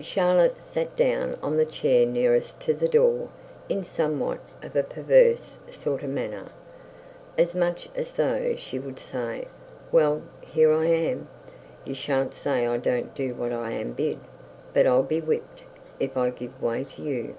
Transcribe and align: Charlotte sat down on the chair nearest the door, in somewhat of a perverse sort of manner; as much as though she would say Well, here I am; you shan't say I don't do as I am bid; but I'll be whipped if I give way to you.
Charlotte 0.00 0.58
sat 0.58 0.96
down 0.96 1.36
on 1.42 1.58
the 1.58 1.66
chair 1.66 2.06
nearest 2.06 2.58
the 2.60 2.88
door, 2.88 3.28
in 3.68 3.82
somewhat 3.82 4.40
of 4.62 4.74
a 4.74 4.82
perverse 4.82 5.58
sort 5.68 6.02
of 6.02 6.08
manner; 6.08 6.46
as 7.36 7.54
much 7.54 7.90
as 7.94 8.12
though 8.12 8.56
she 8.56 8.78
would 8.78 8.98
say 8.98 9.46
Well, 9.92 10.22
here 10.40 10.72
I 10.72 10.86
am; 10.86 11.28
you 11.84 11.92
shan't 11.94 12.32
say 12.32 12.66
I 12.66 12.78
don't 12.78 13.14
do 13.14 13.36
as 13.44 13.52
I 13.52 13.72
am 13.72 13.92
bid; 13.92 14.18
but 14.72 14.86
I'll 14.86 15.02
be 15.02 15.20
whipped 15.20 15.64
if 16.00 16.16
I 16.16 16.30
give 16.30 16.62
way 16.62 16.84
to 16.84 17.02
you. 17.02 17.34